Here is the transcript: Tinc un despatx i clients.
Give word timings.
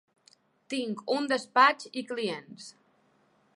Tinc 0.73 1.03
un 1.17 1.29
despatx 1.33 1.87
i 2.03 2.05
clients. 2.13 2.73